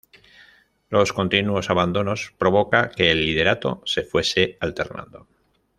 [0.89, 5.27] Los continuos abandonos provoca que el liderato se fuese alternando.